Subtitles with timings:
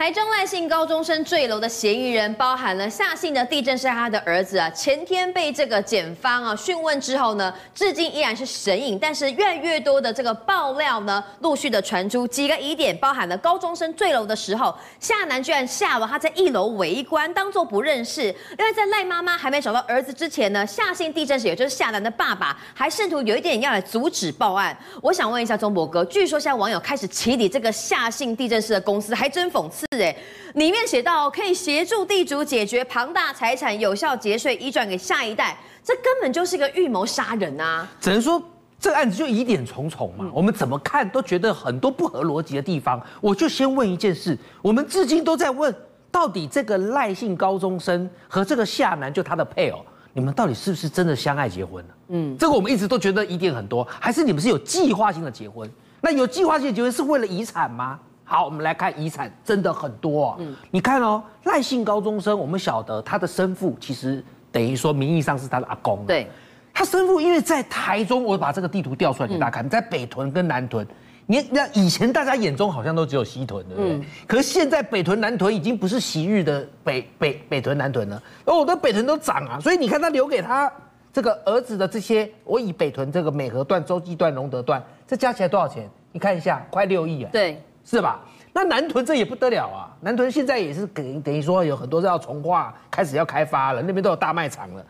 [0.00, 8.98] 台中赖姓高中生坠楼的嫌疑人，包含了夏姓的地政士他的儿子啊，前天被这个检方啊讯问之后呢，至今依然是神隐。
[8.98, 18.34] 但是越来越多的这个爆料呢，陆续的传出几个疑点，包含了高中生坠楼的时候，夏男居然下楼，他在一楼围观，当作不认识。
[18.56, 24.74] 另外在赖妈妈还没找到儿子之前呢，夏姓地政士也就是夏男的爸爸，还试图有一点要来阻止报案。
[25.02, 29.89] 我想问一下中博哥，据说现在网友开始起底这个夏姓地政士的公司，还真讽刺。
[29.92, 30.16] 是哎，
[30.54, 37.88] 里面写到可以协助地主解决庞大财产，有效节税，移转给下一代，这根本就是一个预谋杀人啊！
[38.00, 38.40] 只能说
[38.78, 43.04] 这个案子就疑点重重嘛，我们怎么看都觉得很多不合逻辑的地方。
[43.20, 45.74] 我就先问一件事，我们至今都在问，
[46.12, 51.94] 到底这个赖姓高中生和这个夏男就他的配偶，你们到底是不是真的相爱结婚了？
[52.10, 55.68] 嗯，这个我们一直都觉得疑点很多，还是你们是有计划性的结婚？
[56.00, 57.98] 那有计划性的结婚是为了遗产吗？
[58.30, 60.36] 好，我们来看遗产，真的很多哦。
[60.38, 66.06] 嗯，你看哦，赖姓高中生，我们晓得他的生父其实等于说名义上是他的阿公。
[66.06, 66.28] 对，
[66.72, 70.86] 他生父因为在台中，我把这个地图调出来给大家看，在北屯跟南屯，
[71.26, 73.94] 你那以前大家眼中好像都只有西屯，对不对？
[73.94, 74.04] 嗯。
[74.28, 80.72] 可是现在北屯南屯已经不是昔日的北北北屯南屯了，而我的北屯都涨啊，所以你看他留给他
[81.12, 85.90] 这个儿子的这些，我以北屯这个美和段、洲际段、龙德段，这加起来多少钱？
[86.12, 87.30] 你看一下，快六亿啊。
[87.32, 87.60] 对。
[87.90, 88.20] 是吧？
[88.52, 89.90] 那南屯这也不得了啊！
[90.00, 94.84] 南屯现在也是等等于说有很多要重化，开始要开发了，那边都有大卖场了。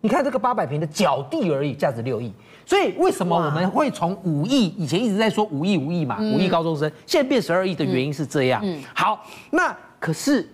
[0.00, 2.32] 你看这个八百平的角地而已，价值六亿。
[2.66, 8.60] 所以为什么我们会从五亿以前一直在说五亿五亿嘛，五亿高中生，现在变十二亿的原因是这样。
[8.64, 10.48] 嗯，好，那可是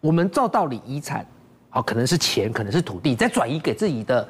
[0.00, 1.24] 我们照道理遗产，
[1.70, 4.28] 好，可能是钱，可能是土地，再转移给自己的。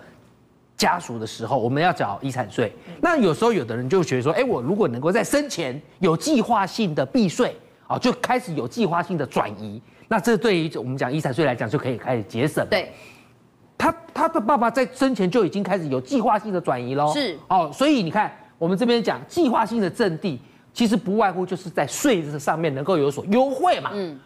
[0.76, 2.72] 家属的时候，我们要缴遗产税。
[3.00, 12.66] 那有时候有的人就觉得说，哎，我如果能够在生前有计划性的避税，啊，就开始有计划性的转移，那这对于我们讲遗产税来讲就可以开始节省。
[12.68, 12.92] 对，
[13.76, 17.12] 他他的爸爸在生前就已经开始有计划性的转移喽。
[17.12, 20.40] 是哦，所以你看我们这边讲计划性的赠地，
[20.72, 23.90] 其实不外乎就是在税这上面能够有所优惠嘛。
[23.92, 24.18] 嗯，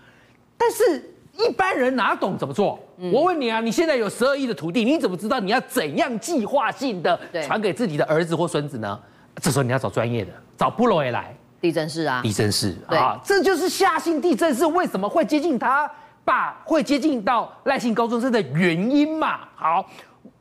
[0.56, 1.14] 但是。
[1.38, 2.80] 一般人哪懂怎么做？
[3.00, 8.98] 嗯、我问你啊，你现在有十二亿的土地，你怎么知道你要怎样计划性的传给自己的儿子或孙子呢？
[9.40, 15.88] 这时候你要找专业的，找布罗也来，地震室啊，地震室啊，这就是夏姓地政士为什么会接近他
[16.24, 19.40] 爸，会接近到赖姓高中生的原因嘛。
[19.54, 19.88] 好，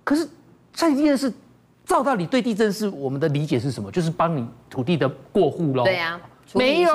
[0.03, 0.27] 可是
[0.73, 1.31] 夏姓地政士
[1.85, 3.91] 照道理对地政士，我们的理解是什么？
[3.91, 5.83] 就是帮你土地的过户喽。
[5.83, 6.19] 对呀。
[6.53, 6.93] 没有，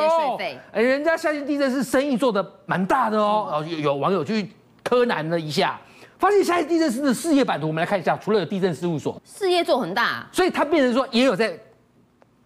[0.73, 3.49] 哎，人家夏姓地震是生意做的蛮大的哦。
[3.51, 4.51] 然后有有网友去
[4.83, 5.79] 柯南了一下，
[6.19, 8.17] 发现现在地震师的事业版图，我们来看一下。
[8.17, 11.59] 除了有地震事务所，事业做很大，所以他变成说也有在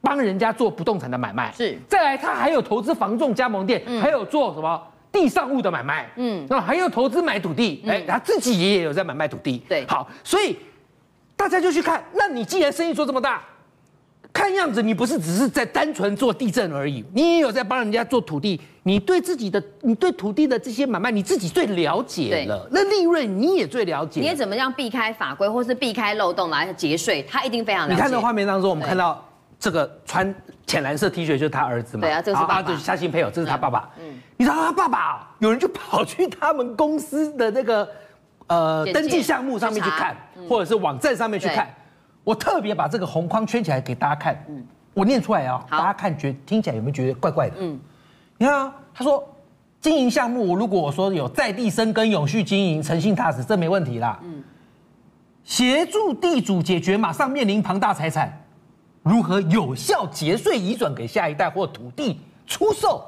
[0.00, 1.52] 帮人家做不动产的买卖。
[1.52, 6.10] 是，再来他还有投资房仲加盟店，还有做什么地上物的买卖。
[6.16, 9.62] 嗯，那还有投资买土地，哎，他自己也有在买卖土地。
[9.68, 10.56] 对，好，所以
[11.36, 13.42] 大家就去看，那你既然生意做这么大。
[14.36, 18.60] 看样子你不是只是在单纯做地震而已，你也有在帮人家做土地。
[18.82, 22.69] 你对自己的，你对土地的这些买卖，你自己最了解了。
[22.70, 24.20] 那利润你也最了解。
[24.20, 27.22] 你也怎么样避开法规，或是避开漏洞来节税？
[27.22, 27.94] 他一定非常了解。
[27.94, 29.24] 你看到画面当中，我们看到
[29.58, 30.32] 这个穿
[30.66, 32.03] 浅蓝色 T 恤就是他儿子嘛？
[32.03, 32.62] 对啊，这是爸爸。
[32.62, 33.88] 就是夏新配偶，这是他爸爸。
[33.98, 37.88] 嗯，你知道他爸爸，有人就跑去他们公司的那个
[38.48, 40.14] 呃登记项目上面去看，
[40.47, 41.74] 或者是网站上面去看。
[42.26, 44.60] 我特别把这个红框圈起来给大家看，嗯，
[44.92, 47.54] 我念出来啊，大家看觉听起来有没有觉得怪怪的？
[47.60, 47.78] 嗯，
[48.37, 49.22] 你看啊，他说
[49.81, 54.19] 经营项目，如果我说有在地生根、永续经营、诚信踏实，这没问题啦。
[54.25, 54.42] 嗯，
[55.44, 58.44] 协助地主解决马上面临庞大财产，
[59.04, 63.04] 如何有效节税移转给下一代或土地出售、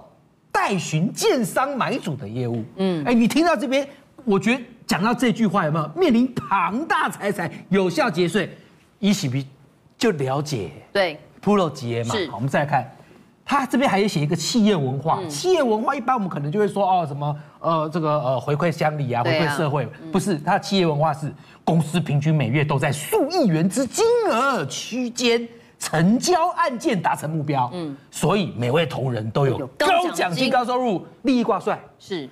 [0.52, 2.64] 代询建商买主的业务。
[2.76, 3.84] 嗯，哎，你听到这边，
[4.24, 8.56] 我觉得讲到这句话有没有面临庞大财产有效节税？
[8.98, 9.47] 一起比
[9.97, 12.14] 就了解，对，Pro 级嘛。
[12.31, 12.91] 好，我们再来看，
[13.44, 15.19] 他这边还有写一个企业文化。
[15.22, 20.38] 嗯、企业文化一般我们可能就会说哦，什么呃，这个呃回馈乡里啊，回馈社会，啊嗯、不是？
[20.38, 21.32] 他的企业文化是
[21.64, 27.70] 公司平均每月都在数亿元之金额区间成交案件达成目标。
[27.72, 31.81] 嗯，所以每位同仁都有高奖金、高收入、利益挂帅。
[31.99, 32.28] 是。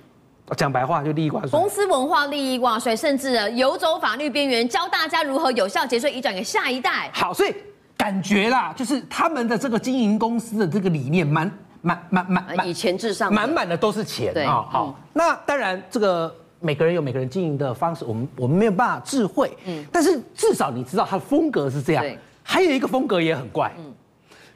[0.55, 7.09] 讲白话就利益挂帅，公司文化利益挂帅，甚至啊游走法律边缘，教大家如何有效节税，移转给下一代。
[7.13, 7.53] 好，所以
[7.97, 11.51] 感觉啦，就是他们的这个经营公司的这个理念，满
[11.81, 14.65] 满满满，以钱至上，满满的都是钱啊。
[14.69, 22.05] 好，那当然这个每个人有每个人经营的方式，我们我们没有办法智慧，嗯，但是至少你知道他的风格是这样。
[22.49, 23.93] 还有一个风格也很怪，嗯，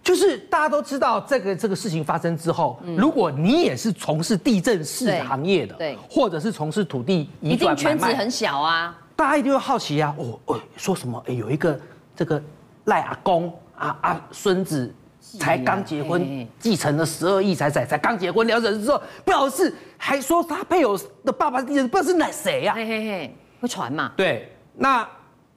[0.03, 11.23] 就是大家都知道这个这个事情发生之后，嗯、如果你也是从事地政士行业的，对，或者是从事土地移转，一定圈子很小啊，大家一定会好奇啊，哦，哦说什么？
[11.27, 11.79] 哎，有一个
[12.15, 12.41] 这个
[12.85, 14.91] 赖阿公啊啊孙子
[15.39, 22.73] 才刚结婚，继承了十二亿财产，才刚结婚，了解之后，不好意思，还说他配偶的爸爸是地震，不知道是哪谁呀？
[22.73, 24.11] 嘿嘿嘿，会传嘛？
[24.17, 25.07] 对，那。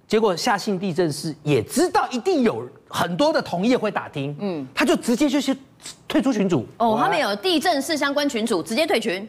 [0.06, 5.56] 结果夏信地政士也知道一定有很多的同业会打听，嗯，他就直接就是
[6.06, 6.66] 退出群组。
[6.78, 9.26] 哦，他们有地震室相关群组，直接退群。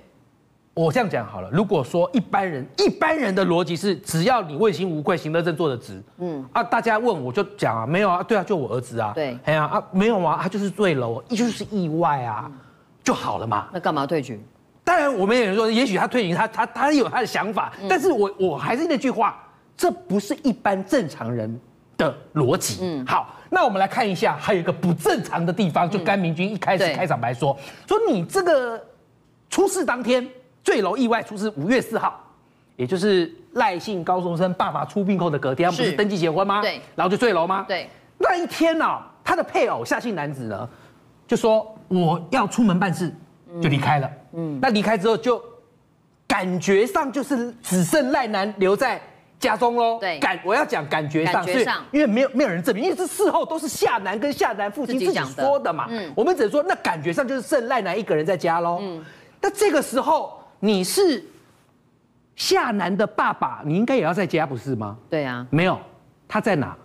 [0.73, 12.51] 我这样讲好了，如果说一般人一般人的逻辑是，只要你问心无愧，行得正，坐得直，嗯啊，大家问我就讲啊，没有啊，对啊，就我儿子啊，对，哎呀啊，没有啊，他就是坠楼，就是意外啊，
[13.01, 13.69] 就好了嘛。
[13.71, 14.37] 那干嘛退群？
[14.83, 19.41] 当然，我们也说，也许他退群，他他他有他的想法，但是我我还是那句话。
[19.77, 21.59] 这不是一般正常人
[21.97, 22.79] 的逻辑。
[22.81, 25.89] 嗯，好，那我们来看一下，还有一个不正常的地方。
[25.89, 27.57] 就甘明君一开始开场白说，
[27.87, 28.81] 说你这个
[29.49, 30.25] 出事当天
[30.63, 32.19] 坠楼意外出事，五月四号，
[32.77, 36.61] 也就是赖姓高中生爸爸出殡后的隔天，他们不是登记结婚吗？
[36.61, 37.65] 对，然后就坠楼吗？
[37.67, 40.69] 对，那一天呢，他的配偶夏姓男子呢，
[41.27, 43.13] 就说我要出门办事，
[43.61, 44.09] 就离开了。
[44.33, 45.41] 嗯，那离开之后就
[46.25, 49.01] 感觉上就是只剩赖男留在。
[49.45, 59.03] 家中喽，对，感我要讲感觉上，是，因为没有没有人证明，因为这事后都是夏楠跟夏楠父亲自己说的嘛，嗯，我们只能说那感觉上就是剩赖楠一个人在家喽，嗯，
[59.41, 61.23] 那这个时候你是
[62.35, 64.97] 夏楠的爸爸，你应该也要在家不是吗？
[65.09, 65.79] 对啊，没有，
[66.27, 66.75] 他在哪？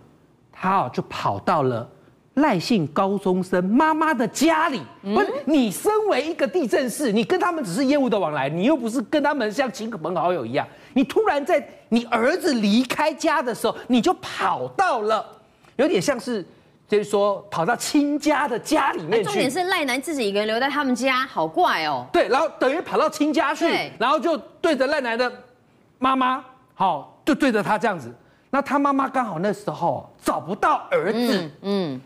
[0.51, 1.89] 他哦就跑到了。
[2.35, 10.65] 赖姓高中生妈妈的家里，不是你身为一个地震室，你跟他们只是业务的往来，你又不是跟他们像亲朋好友一样。
[10.93, 15.25] 你突然在你儿子离开家的时候，你就跑到了，
[15.75, 16.45] 有点像是，
[16.87, 19.25] 就是说跑到亲家的家里面去。
[19.25, 22.05] 重点是赖男自己一个人留在他们家，好怪哦。
[22.13, 25.29] 对，然后等于跑到亲家去，然后就对着赖男的
[25.99, 26.41] 妈妈，
[26.73, 28.09] 好，就对着他这样子。
[28.49, 31.99] 那他妈妈刚好那时候找不到儿子，嗯。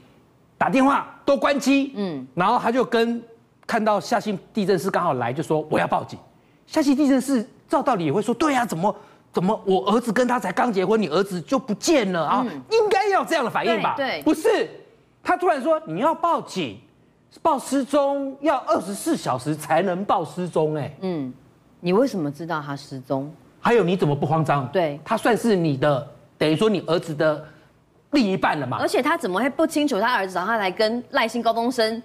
[0.57, 3.21] 打电话都关机，嗯，然后他就跟
[3.67, 6.17] 看到夏姓地震师刚好来，就说我要报警。
[6.65, 8.95] 夏姓地震师照道理也会说，对呀、啊，怎么
[9.33, 12.45] 怎么我儿子跟他才刚结婚，你儿子就不见了啊？
[12.47, 13.95] 嗯、应该要这样的反应吧？
[13.97, 14.69] 对，对不是，
[15.21, 16.79] 他突然说你要报警，
[17.41, 21.33] 报失踪要二十四小时才能报失踪，哎，嗯，
[21.81, 23.29] 你为什么知道他失踪？
[23.59, 24.65] 还有你怎么不慌张？
[24.69, 26.07] 对，他算是你的，
[26.37, 27.45] 等于说你儿子的。
[28.15, 28.77] 另一半了嘛？
[28.79, 32.01] 而且他怎么会不清楚他儿子找他来跟赖姓高中生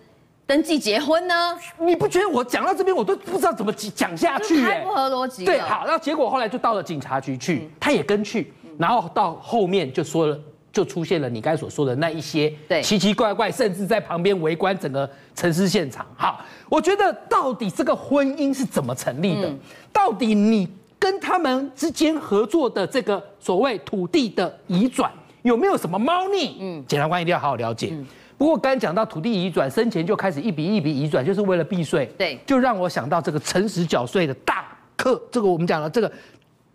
[0.46, 1.56] 登记结婚呢？
[1.78, 4.60] 你不觉得我讲到这边我都不知道怎么讲下去？
[4.62, 5.44] 太不合逻辑。
[5.44, 10.36] 对，好，然后结果后来就到了警察局去，嗯、他也跟去，然后到后面就说了，
[10.72, 16.04] 就出现了你刚才所说的那一些对奇奇怪怪，甚至在旁边围观整个城市现场。
[16.16, 19.48] 好，我觉得到底这个婚姻是怎么成立的？
[19.48, 19.58] 嗯、
[19.92, 20.68] 到底你
[20.98, 25.12] 跟他们之间合作的这个所谓土地的移转？
[25.42, 26.56] 有没有什么猫腻？
[26.60, 27.88] 嗯，检察官一定要好好了解。
[27.92, 28.06] 嗯、
[28.36, 32.06] 不过刚才讲到土地移转，生前就开始一笔一笔移转，就是为了避税。
[32.18, 34.66] 对，就让我想到这个诚实缴税的大
[34.96, 36.12] 客，这个我们讲了这个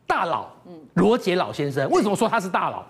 [0.07, 1.89] 大佬，嗯，罗杰老先生。
[1.91, 2.83] 为什么说他是大佬？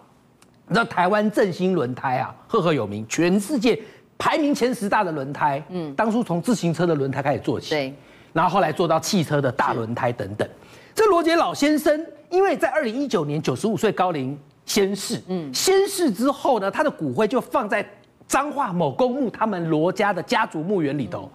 [0.68, 3.78] 你知道台湾振兴轮胎啊，赫赫有名，全世界
[4.18, 5.62] 排名前十大的轮胎。
[5.70, 7.94] 嗯，当初从自行车的轮胎开始做起，对，
[8.32, 10.48] 然后后来做到汽车的大轮胎等等。
[10.48, 14.40] 是这罗杰老先生，因为在二零一九年九十五岁高龄。
[14.66, 17.88] 仙逝，嗯，仙逝之后呢，他的骨灰就放在
[18.28, 21.32] 彰化某公墓，他们罗家的家族墓园里头，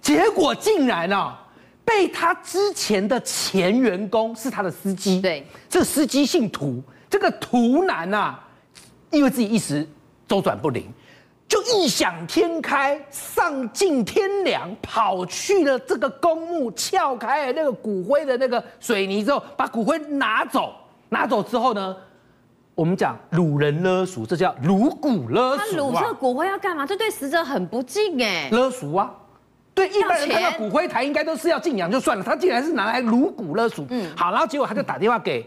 [0.00, 1.38] 结果竟然啊，
[1.84, 8.42] 被他之前的前员工是他的司机，对，这个司机姓涂，这个涂男啊，
[9.10, 9.86] 因为自己一时
[10.26, 10.90] 周转不灵，
[11.46, 20.72] 就异想天开，丧尽天良，跑去了这个公墓，撬开了那个骨灰的那个水泥之后，把骨灰拿走，
[21.10, 21.94] 拿走之后呢？
[22.74, 25.58] 我们讲掳人勒赎，这叫掳骨勒赎。
[25.58, 26.86] 他掳这个骨灰要干嘛？
[26.86, 28.48] 这对死者很不敬哎。
[28.50, 29.12] 勒赎啊，
[29.74, 33.84] 对一般人看到骨灰台应该都是要敬仰就算了，他竟然是拿来掳骨勒赎。
[33.90, 35.44] 嗯，好，然后结果他就打电话给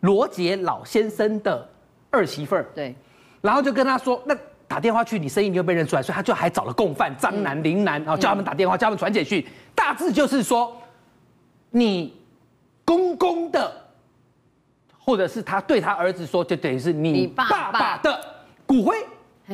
[0.00, 1.66] 罗杰老先生的
[2.10, 2.94] 二媳妇儿，对，
[3.40, 4.36] 然后就跟他说，那
[4.68, 9.42] 打电话去，你声音就被认出来，所以他就还找了共犯张男、林男，然后叫他们打电话，叫他们传简讯，
[9.74, 10.76] 大致就是说，
[11.70, 12.20] 你
[12.84, 13.83] 公公的。
[15.04, 18.18] 或者是他对他儿子说，就等于是你爸爸的
[18.64, 18.96] 骨灰，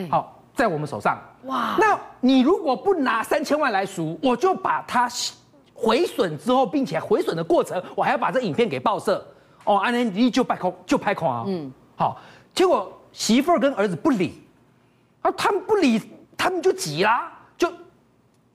[0.09, 1.19] 好在我们手上。
[1.45, 1.75] 哇！
[1.79, 5.09] 那你如果不拿三千万来赎，我就把它
[5.75, 9.27] 毁损之后，并且毁损的过程，我还要把这影片给报社。
[9.65, 11.45] 哦，安尼你就拍空，就拍空啊。
[11.47, 11.73] 嗯。
[11.97, 12.21] 好，
[12.55, 14.43] 结果媳妇儿跟儿子不理，
[15.23, 15.99] 啊，他们不理，
[16.37, 17.40] 他他们就急啦，就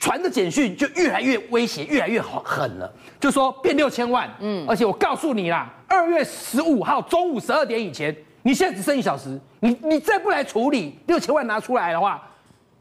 [0.06, 12.22] 传的简讯就越来越威胁，越来越狠了，就说变六千万，嗯，而且我告诉你啦，二月十五号中午十二点以前，你现在只剩一小时，你你再不来处理六千万拿出来的话，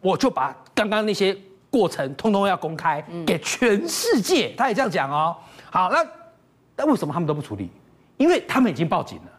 [0.03, 1.35] 我就把刚刚那些
[1.71, 4.53] 过程通通要公开给全世界。
[4.55, 5.35] 他也这样讲哦。
[5.71, 6.07] 好，那
[6.77, 7.71] 那为什么他们都不处理？
[8.19, 9.33] 因为他们已经报警了。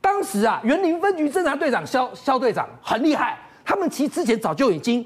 [0.00, 5.04] 当时啊，园林分局侦查队长萧萧队长很厉害，他们其实之前早就已经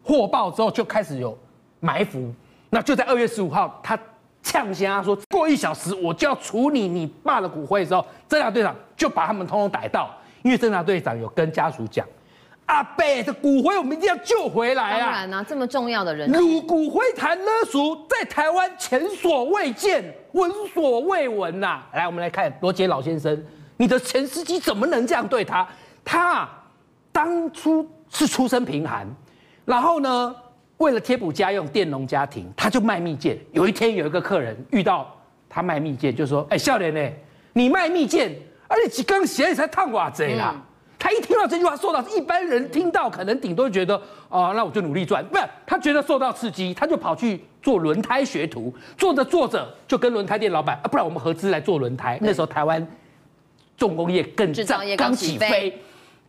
[0.00, 1.36] 获报之后就开始有
[1.82, 2.32] 埋伏，
[2.70, 3.98] 那就在二月十五号，他
[4.40, 10.08] 呛声啊说过一小时我就要处理你爸的骨灰的时候，侦查队长就把他们通通逮到，
[10.42, 12.06] 因为侦查队长有跟家属讲，
[12.66, 15.00] 阿伯的骨灰我们一定要救回来啊！
[15.00, 21.82] 当然啊，这么重要的人，撸骨灰坛勒赎在台湾前所未见、闻所未闻呐！
[21.92, 23.44] 来，我们来看罗杰老先生。
[23.76, 25.66] 你的前司机怎么能这样对他？
[26.04, 26.64] 他啊，
[27.10, 29.06] 当初是出身贫寒，
[29.64, 30.34] 然后呢，
[30.78, 33.38] 为了贴补家用，佃农家庭，他就卖蜜饯。
[33.52, 35.14] 有一天有一个客人遇到
[35.48, 37.10] 他卖蜜饯，就说：“哎，少年呢，
[37.52, 38.34] 你卖蜜饯，
[38.68, 40.52] 而且刚鞋你才烫瓦贼啦。
[40.54, 40.62] 嗯”
[40.98, 52.18] 他一听到这句话，受到一般人听到可能顶多觉得哦，那我就努力赚，不是他觉得受到刺激，他就跑去做轮胎学徒，做着做着就跟轮胎店老板啊，不然我们合资来做轮胎。
[52.20, 52.86] 那时候台湾。
[53.74, 54.52] 重工业更
[54.96, 55.76] 刚起飞，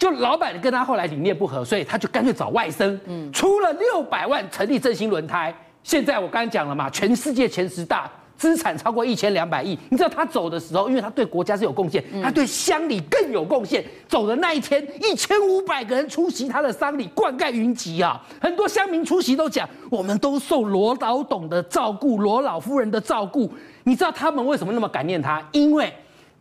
[0.04, 5.56] 就老板跟他后来理念不合，所以他就干脆找外甥，嗯，出了六百万成立振兴轮胎。
[5.82, 9.80] 现在我刚才讲了嘛，全世界前十大，资产超过一千两百亿。
[9.88, 13.82] 你知道他走的时候，因为他对国家是有贡献，他对乡里更有贡献。
[14.06, 18.22] 走的那一天，一千五百个人出席他的丧礼，灌溉云集啊！
[18.42, 23.50] 很多乡民出席都讲，我们都受罗老董的照顾，罗老夫人的照顾。
[23.86, 25.42] 你知道他们为什么那么感念他？
[25.54, 25.94] 因为。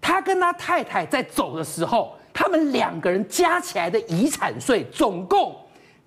[0.05, 5.55] 他跟他太太在走的时候，他们两个人加起来的遗产税总共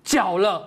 [0.02, 0.66] 缴了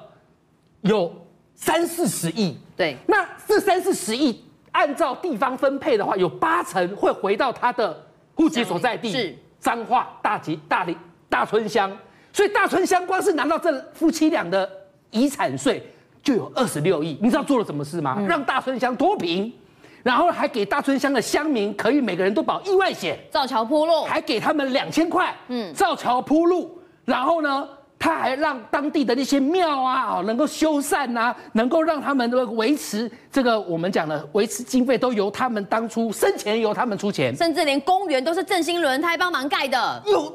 [0.82, 1.14] 有
[1.56, 2.58] 三四十亿。
[2.76, 10.96] 对，那这三四十亿按照地方分配的话，有八成会回到他的户籍所在地，是彰化大吉大里
[11.28, 11.92] 大村乡。
[12.32, 14.70] 所以大村乡光是拿到这夫妻俩的
[15.12, 15.84] 遗产税
[16.24, 17.18] 就有二十六亿。
[17.22, 18.16] 你知道做了什么事吗？
[18.18, 19.54] 嗯、让大村乡脱贫。
[20.04, 26.80] 然后还给大村乡的乡民可以每个人都保意外险，造桥铺路，还给他们两千块，嗯，造桥铺路。
[27.06, 40.34] 然后呢，他还让当地的那些庙啊，能够修缮啊，能够让他们的维持这个我们讲的维持经费都由他们当初生前由他们出钱，甚至连公园都是振兴轮胎帮忙盖的，又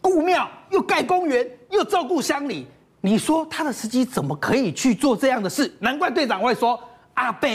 [0.00, 2.66] 顾庙又盖公园又照顾乡里。
[3.00, 5.72] 你说他的司机怎么可以去做这样的事？
[5.78, 6.78] 难怪队长会说
[7.14, 7.48] 阿伯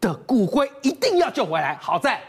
[0.00, 2.20] 的骨灰一定要救回来，好在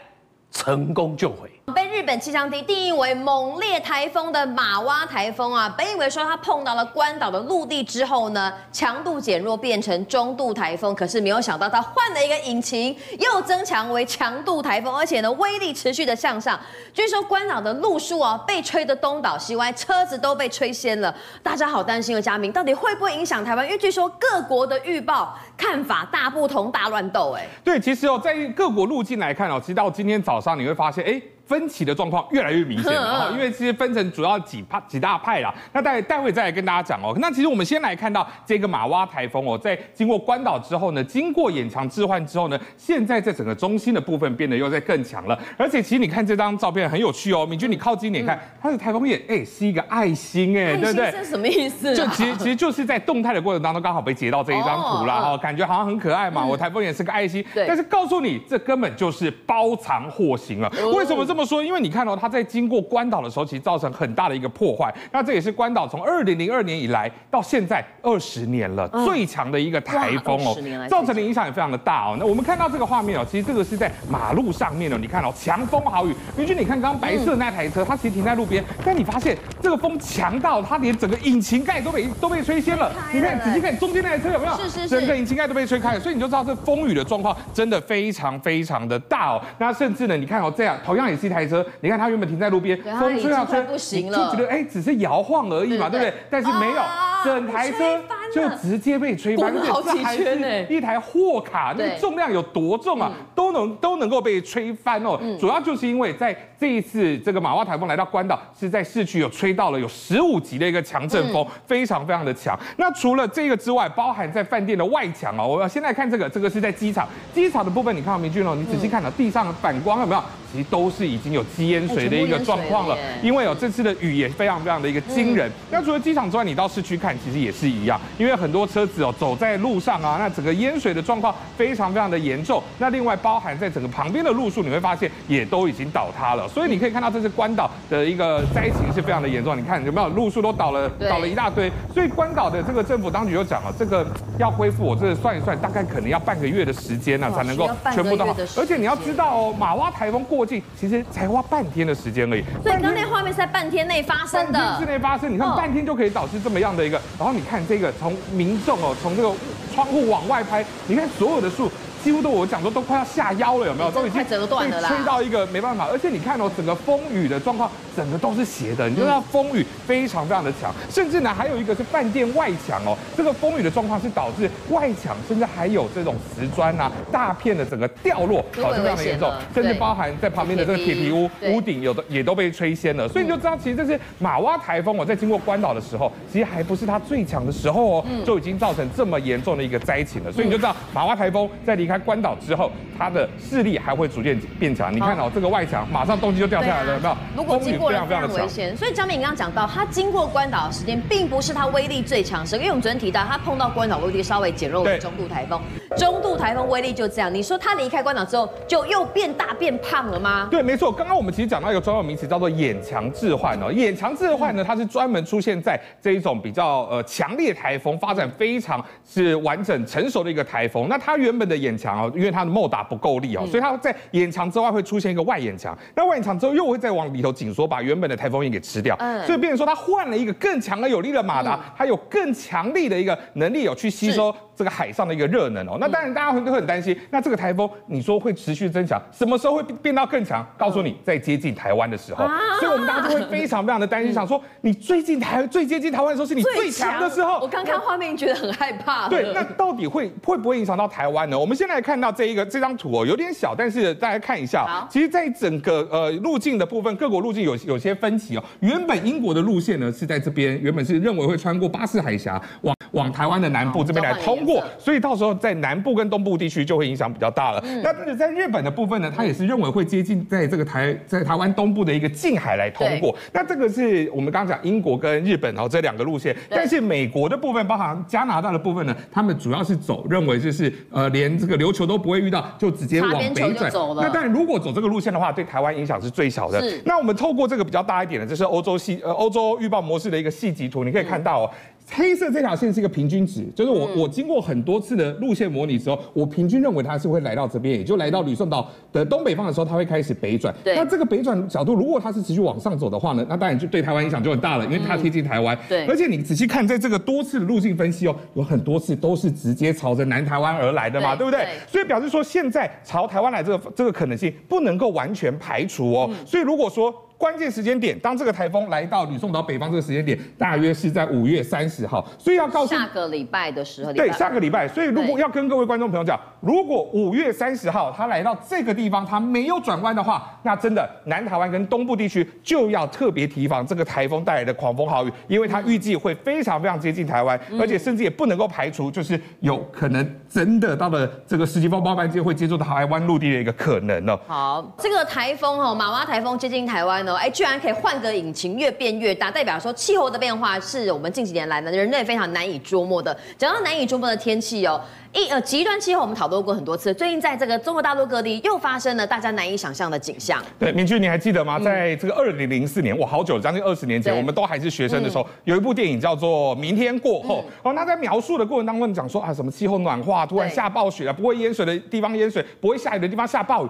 [0.52, 1.50] 成功救回。
[1.74, 16.58] 被日本气象厅定义为猛烈台风的马蛙台风啊，本以为说它碰到了关岛的陆地之后呢，强度减弱变成中度台风，可是没有想到它换了一个引擎，又增强为强度台风，而且呢威力持续的向上。
[16.92, 22.20] 据说关岛的路树啊被吹得东倒西歪，车子都被吹掀了，大家好担心哦。
[22.20, 23.64] 佳明到底会不会影响台湾？
[23.64, 27.32] 因为据说各国的预报看法大不同，大乱斗。
[27.38, 31.22] 哎，对，其实哦，在各国路径来看哦，其实到今天早上你会发现，哎。
[31.52, 35.54] 分歧的状况越来越明显了，因为其实分成主要几派几大派啦。
[35.74, 37.14] 那待待会再来跟大家讲哦。
[37.20, 45.38] 那其实我们先来看到这个马蛙台风哦，在经过关岛之后呢，经过眼强置换之后呢，现在在整个中心的部分变得又在更强了。
[45.58, 51.12] 而且其实你看这张照片很有趣哦，敏君你靠近点看，它的台风眼哎是一个爱心哎，对不对？
[51.12, 51.94] 这是什么意思？
[51.94, 56.42] 就其实其实就是在动态的过程当中刚好被截到这一张图啦哈，感觉好像很可爱嘛。
[56.42, 60.72] 我台风眼是个爱心，但是告诉你这根本就是包藏祸心了。
[60.94, 61.62] 为什么这么说？
[61.62, 64.92] 因为你看到它在经过关岛的时候，其实造成很大的一个破坏。
[65.12, 70.56] 那这也是关岛从二零零二年以来到现在二十年了最强的一个台风哦，
[70.88, 72.16] 造成的影响也非常的大哦。
[72.18, 76.14] 那我们看到这个画面哦，其实这个是在马路上面哦，你看哦，强风豪雨。
[76.36, 82.92] 明君，你看刚刚白色那台车，它其实停在路边，但你发现这个风强到它连整个引擎盖都被都被吹掀了。
[83.12, 84.56] 你看仔细看中间那台车有没有？
[84.56, 89.42] 是是是，整个引擎盖都被吹开了，所以你就知道这风雨的状况真的非常非常的大哦。
[89.58, 91.64] 那甚至呢，你看哦，这样同样也是一台车。
[91.80, 96.14] 你看它原本停在路边，风吹啊吹，不行了，就觉得哎，只是摇晃而已嘛，对不对？
[96.30, 96.82] 但是没有，
[97.24, 98.00] 整台车
[98.34, 103.12] 就直接被吹翻，而且这还是一台货卡，那个重量有多重啊？
[103.34, 105.20] 都能都能够被吹翻哦。
[105.38, 112.58] 主要就是因为在这一次这个马化台风来到关岛，是在市区有吹到了有十五级的一个强阵风，非常非常的强。
[112.76, 120.22] 那除了这个之外，包含在饭店的外墙哦，我要先来看这个，这个是在机场，机场的部分，你看到明俊哦，你仔细看到地上的反光有没有？
[120.52, 122.94] 其实都是已经有积淹水的一个状况了。
[123.22, 125.50] 因为有这次的雨也非常非常的一个惊人。
[125.70, 132.62] 那除了机场之外，你到市区看，其实也是一样，因为很多车子哦走在路上啊，那整个淹水的状况非常非常的严重。
[132.78, 136.48] 那另外包含在整个旁边的路树，你会发现也都已经倒塌了。
[136.48, 139.58] 所以你可以看到这是关岛的一个灾情是非常的严重。
[139.58, 141.68] 你看有没有路树都倒了，倒了一大堆。
[141.92, 144.06] 所以关岛的这个政府当局就讲了，这个
[144.38, 148.36] 要恢复，我这算一算，大概可能要半个月的时间呢，才能够全部都好。
[148.56, 152.44] 而且你要知道哦，玛娃台风过境其实才花半天的时间而已。
[152.62, 154.60] 所以刚刚那画面是在半天内发生的。
[154.60, 157.00] 半天之内发生，你看半天就可以导致这么样的一个。
[157.18, 159.32] 然后你看这个，从民众哦，从这个
[159.74, 161.70] 窗户往外拍，你看所有的树。
[162.02, 163.88] 几乎都我讲说都快要下腰了，有没有？
[163.92, 164.88] 都已经折断了啦。
[164.88, 168.88] 吹到一个没办法，而且你看哦，整个风雨的状况，整个都是斜的。
[168.88, 183.08] 你知道风雨非常非常的强，甚至呢还有一个是饭店外墙哦，这个风雨的状况是导致外墙甚至还有这种瓷砖啊大片的整个掉落，导致非常的严重，甚至包含在旁边的这个铁皮屋屋顶有的也都被吹掀了。
[183.08, 190.32] 所以你就知道，其实这是玛娃台风哦，在经过关岛的时候，其实还不是它最强的时候哦，就已经造成这么严重的一个灾情了。
[190.32, 194.94] 所以你就知道，玛娃台风在离开关岛之后，它的势力还会逐渐变强。
[194.94, 197.16] 你看哦，这个外墙马上东西就掉下来了，有没有？
[197.36, 198.76] 如果经过了非常危险。
[198.76, 205.60] 所以张敏刚刚讲到，它经过关岛的时间，并不是它威力最强时，因为我们昨天提到，它碰到关岛威力稍微减弱为中度台风。
[205.96, 207.34] 中度台风威力就这样。
[207.34, 210.46] 你说它离开关岛之后，就又变大变胖了吗？
[210.48, 210.92] 对，没错。
[210.92, 213.72] 刚刚我们其实讲到一个专有名词，叫做眼墙置换哦。
[213.72, 220.86] 眼墙置换呢，它是专门出现在这一种比较呃强烈台风发展非常是完整成熟的一个台风。
[220.88, 228.94] 那它原本的眼墙哦，因为它的莫打不够力哦，所以它在眼墙之外会出现一个外眼墙，那外眼墙之后又会再往里头紧缩，把原本的台风眼给吃掉。
[229.00, 235.76] 嗯，所以变成说它换了一个更强而有力的马达，它有更强力的一个能力有去吸收这个海上的一个热能哦。
[235.80, 240.46] 那当然大家会都很担心，那这个台风你说会持续增强，什么时候会变到更强？
[240.58, 242.24] 告诉你，在接近台湾的时候。
[242.60, 247.40] 所以我们大家就会非常非常的担心，想说你最近台最接近台湾的时候是你最强的时候。
[247.40, 249.08] 我刚看画面觉得很害怕。
[249.08, 251.38] 对，那到底会会不会影响到台湾呢？
[251.38, 258.44] 我们现在看到这一个这张图哦，有点小，但是大家看一下，其实，在整个呃路径的部分，各国路径有有些分歧哦。
[258.60, 267.62] 原本英国的路线呢是在这边，原本是认为会穿过巴士海峡，往往台湾的南部这边来通过，所以到时候在南部跟东部地区就会影响比较大了。
[267.66, 273.14] 嗯、那但是在日本的部分呢，它也是认为会接近在这个台在台湾东部的一个近海来通过。
[273.32, 283.72] 那这个是我们刚刚讲英国跟日本哦这两个路线，但是美国的部分，包含加拿大的部分呢，他们主要是走认为就是呃连这个琉球都不会遇到，就直接往北转。
[283.96, 286.62] 那但如果走这个路线的话，对台湾影响是最小的。
[286.84, 291.50] 那我们透过这个比较大一点的，这是欧洲细呃欧洲预报模式的一个细级图，你可以看到哦。
[291.90, 300.54] 黑色这条线是一个平均值，就是我我经过很多次的路线模拟之后，我平均认为它是会来到这边，也就来到吕宋岛的东北方的时候，它会开始北转。
[300.64, 300.74] 对。
[300.74, 305.58] 那这个北转角度，如果它是持续往上走的话呢，那当然就对台湾影响就很大了，因为它贴近台湾。
[305.68, 305.84] 对。
[305.86, 311.46] 而且你仔细看，在这个多次的路径分析哦，有很多次都是直接朝着南台湾而来的嘛，对不对？
[311.66, 316.10] 所以表示说，现在朝台湾来这个这个可能性不能够完全排除哦。
[316.24, 316.94] 所以如果说。
[317.22, 324.66] 关键时间点，当这个台风来到吕宋岛北方这个时间点，大约是在五月三十号，所以要告诉下个礼拜的时候，对，下个礼拜。
[324.66, 344.18] 所以如果要跟各位观众朋友讲，如果五月三十号他来到这个地方，他没有转弯的话，那真的南台湾跟东部地区就要特别提防这个台风带来的狂风豪雨，因为它预计会非常非常接近台湾，而且甚至也不能够排除，就是有可能真的到了这个十级风暴班阶会接触到台湾陆地的一个可能哦。
[344.26, 347.16] 好，这个台风哦，玛娃台风接近台湾哦。
[347.16, 353.16] 哎，居然可以换个引擎，越变越大，代表说气候的变化是我们近几年来呢人类非常难以捉摸的。
[353.36, 354.80] 讲到难以捉摸的天气哦，
[355.12, 360.42] 一呃极端气候我们讨论过很多次，最近在这个中国大陆各地又发生了大家难以想象的景象。
[360.58, 361.58] 对，明君你还记得吗？
[361.58, 367.36] 在这个二零零四年，哇，好久，将近二十年前，我们都还是学生的时候，嗯、有一部电影叫做《明天过后》。
[367.62, 373.68] 哦、嗯，那在描述的过程当中讲说啊，什么气候暖化，突然下暴雪了，不会淹水的地方淹水，不会下雨的地方下暴雨。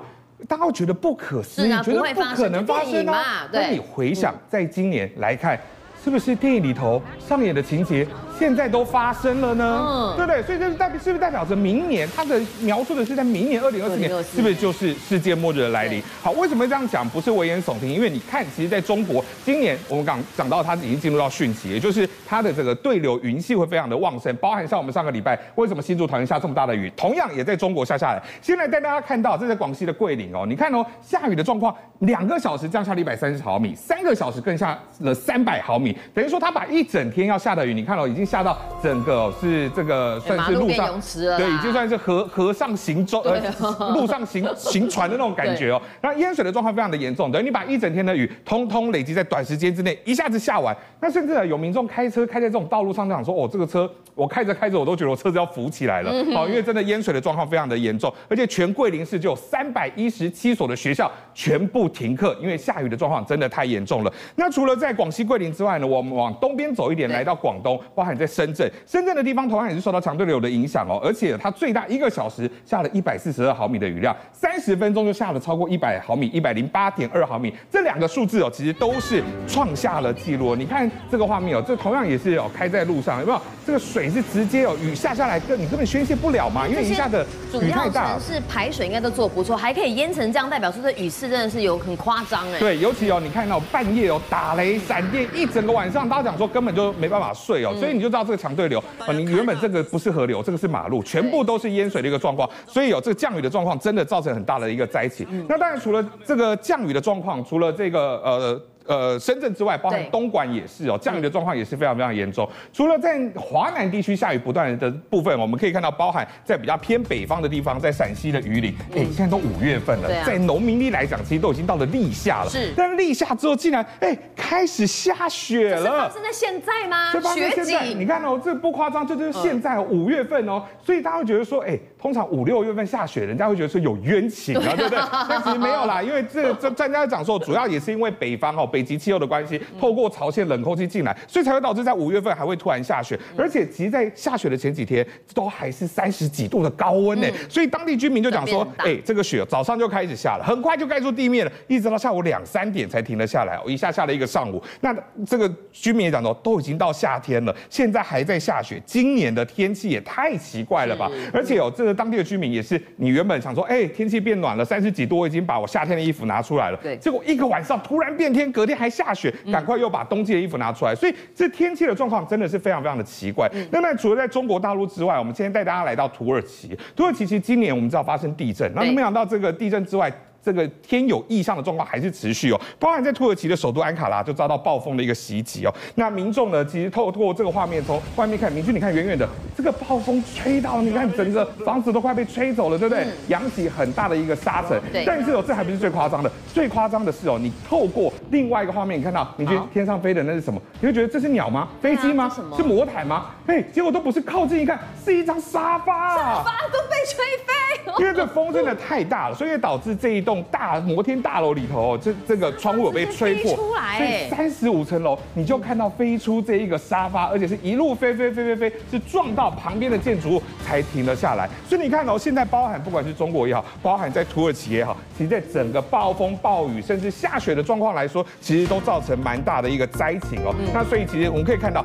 [0.48, 3.48] 大家会觉得不可思议，啊、觉得不可能发生啊！
[3.52, 5.59] 那你回想，在今年来看，
[6.02, 8.07] 是不是电影里头上演的情节？
[8.42, 10.42] 现在都发生了呢，嗯，对不对？
[10.42, 12.09] 所以这是代表是不是代表着明年？
[12.12, 16.02] 它的描述的是在明年二零二四年，是不是就是世界末日的来临？
[16.20, 17.09] 好，为什么这样讲？
[17.09, 28.20] 不是危言耸听，因为你看，其实在中国今年我们讲讲到它已经进入到汛期，也就是它的这个对流云系会非常的旺盛，包含像我们上个礼拜为什么新竹桃园下这么大的雨，同样也在中国下下来。
[28.40, 38.26] 现在带大家看到这是广西的桂林哦，你看哦，下雨的状况，两个小时降下了一百三十毫米，三个小时更下了三百毫米，等于说它把一整天要下的雨，你看哦，已经。
[38.32, 40.98] 下到整个是这个算是路上，
[41.36, 43.38] 对，已经算是河河上行舟呃
[43.92, 45.80] 路上行 行船的那种感觉哦。
[46.00, 64.10] 那淹水的状况非常的严重，等于你把一整天的雨通通累积在短时间之内一下子下完，那甚至有民众开车开在这种道路上，就想说哦，这个车我开着开着我都觉得我车子要浮起来了，哦，因为真的淹水的状况非常的严重，而且全桂林市就有三百一十七所的学校全部停课，因为下雨的状况真的太严重了。
[64.36, 80.55] 那除了在广西桂林之外呢，我们往东边走一点，来到广东，包含在深圳，深圳的地方同样也是受到强对流的影响哦，而且它最大一个小时下了一百四十二毫米的雨量，三十分钟就下了超过一百毫米，一百零八点二毫米，这两个数字哦，其实都是创下了记录。
[80.55, 83.40] 你看这个画面哦，这同样也是哦，开在路上，有没有？
[83.66, 87.25] 这个水是直接哦，雨下下来，根你根本宣泄不了嘛，因为一下的
[87.61, 88.18] 雨太大。
[88.18, 92.59] 是排水应该都做不错，还可以淹成这样，代表说这雨势真的是有很夸张哎。
[92.59, 105.26] 对，尤其哦，你看到半夜哦，打雷闪电，一整个晚上，大家讲说根本就没办法睡哦，所以你就知道这个强对流啊，你原本这个不是河流，这个是马路，全部都是淹水的一个状况，所以有这个降雨的状况，真的造成很大的一个灾情。
[105.48, 108.60] 那当然除了这个降雨的状况，除了这个呃。
[108.86, 112.48] 呃，深圳之外，包含东莞也是哦，降雨的状况也是非常非常严重。
[112.72, 122.50] 除了在华南地区下雨不断的部分，我们可以看到，包含在比较偏北方的地方，在陕西的榆林，哎，现在都五月份了，在农民历来讲，其实都已经到了立夏了。
[122.50, 126.10] 是，但立夏之后，竟然哎开始下雪了。
[126.12, 127.12] 是在现在吗？
[127.34, 134.98] 雪景，你看哦，这不夸张，这就是现在五月份哦，所以大家会觉得说，哎，通常五六月份下雪，人家会觉得说有冤情啊，对不对？
[135.28, 138.66] 但其实没有啦，因为这这专家讲说，主要也是因为北方哦。
[138.66, 154.60] 北极气候的关系，透过朝鲜冷空气进来，所以才会导致在五月份还会突然下雪，而且其实在下雪的前几天都还是三十几度的高温呢，所以当地居民就讲说，哎，这个雪早上就开始下了，很快就盖住地面了，一直到下午两三点才停了下来，一下下了一个上午。
[154.80, 154.92] 那
[155.24, 161.08] 这个居民也讲说，都已经到夏天了，现在还在下雪，今年的天气也太奇怪了吧？
[161.32, 173.50] 而且有这个当地的居民也是，你原本想说，哎，天气变暖了，三十几度，我已经把我夏天的衣服拿出来了，对，结果一个晚上突然变天，隔天还下雪，赶快又把冬季的衣服拿出来，所以这天气的状况真的是非常非常的奇怪。
[173.70, 176.76] 那么除了在中国大陆之外，我们今天带大家来到土耳其。
[176.96, 180.12] 土耳其其实今年我们知道发生地震，那没想到这个地震之外。
[180.44, 185.72] 这个天有异象的状况还是持续哦，包含在土耳其的首都安卡拉就遭到暴风的一个袭击哦。
[185.94, 193.07] 那民众呢，其实透过这个画面从外面看，明君你看远远的这个暴风吹到，你看整个房子都快被吹走了，对不对？
[193.28, 194.81] 扬起很大的一个沙尘。
[194.92, 195.05] 对。
[195.07, 200.61] 但是哦，这还不是最夸张的，最夸张的是哦，你透过另外一个画面，你看到明君天上飞的那是什么？
[200.81, 201.68] 你会觉得这是鸟吗？
[201.81, 202.28] 飞机吗？
[202.57, 203.26] 是魔毯吗？
[203.46, 207.52] 嘿，结果都不是，靠近一看是一张沙发，沙发都被吹飞。
[207.98, 210.31] 因为这风真的太大了，所以导致这一栋。
[210.44, 221.50] 大摩天大楼里头，这这个窗户有被吹破，所以三十五层楼你就看到飞出这一个沙发，而且是一路飞飞飞飞飞，是撞到旁边的建筑物才停了下来。
[221.68, 230.54] 所以你看哦，现在包含不管是中国也好，包含在土耳其也好，其实在整个暴风暴雨甚至下雪的状况来说，其实都造成蛮大的一个灾情哦。
[230.72, 231.84] 那所以其实我们可以看到。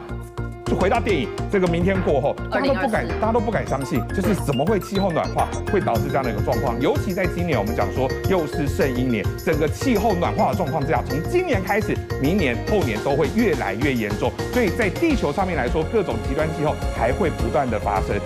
[0.67, 6.77] 就回到电影，这个明天过后，大家都不敢，大家都不敢相信，就是怎么会气候暖化会导致这样的一个状况？
[6.81, 14.29] 尤其在今年，我们讲说又是圣婴年，整个气候暖化的状况之下，从今年开始，明年后年都会越来越严重。
[14.51, 18.19] 所以在地球上面来说，各种极端气候还会不断的发生。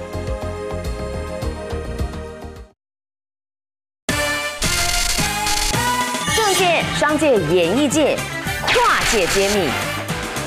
[6.35, 8.17] 政界、商界、演艺界，
[8.65, 9.90] 跨界揭秘。